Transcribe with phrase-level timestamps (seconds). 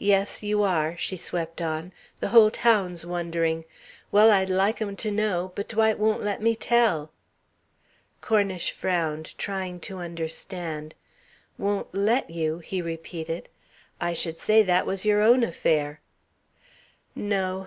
[0.00, 1.92] "Yes, you are," she swept on.
[2.18, 3.64] "The whole town's wondering.
[4.10, 7.12] Well, I'd like 'em to know, but Dwight won't let me tell."
[8.20, 10.96] Cornish frowned, trying to understand.
[11.58, 13.48] "'Won't let you!'" he repeated.
[14.00, 16.00] "I should say that was your own affair."
[17.14, 17.60] "No.